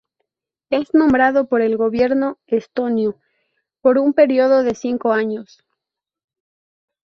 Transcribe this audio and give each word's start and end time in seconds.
Es 0.71 0.95
nombrado 0.95 1.45
por 1.47 1.61
el 1.61 1.77
Gobierno 1.77 2.39
estonio 2.47 3.19
por 3.81 3.99
un 3.99 4.13
período 4.13 4.63
de 4.63 4.73
cinco 4.73 5.13
años. 5.13 5.63